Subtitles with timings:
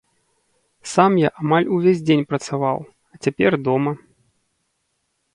[0.93, 2.77] Сам я амаль увесь дзень працаваў,
[3.15, 3.93] а цяпер дома.